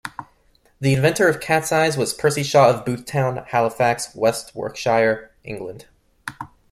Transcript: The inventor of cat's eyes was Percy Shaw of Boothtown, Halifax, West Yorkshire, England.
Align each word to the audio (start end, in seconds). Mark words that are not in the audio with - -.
The 0.79 0.95
inventor 0.95 1.27
of 1.29 1.39
cat's 1.39 1.71
eyes 1.71 1.95
was 1.95 2.11
Percy 2.11 2.41
Shaw 2.41 2.71
of 2.71 2.83
Boothtown, 2.85 3.45
Halifax, 3.45 4.15
West 4.15 4.51
Yorkshire, 4.55 5.29
England. 5.43 5.89